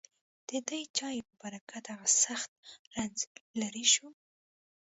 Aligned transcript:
ددې 0.49 0.81
چایو 0.97 1.25
په 1.29 1.35
برکت 1.41 1.83
هغه 1.93 2.07
سخت 2.23 2.49
رنځ 2.95 3.17
لېرې 3.59 3.85
شو. 3.93 4.07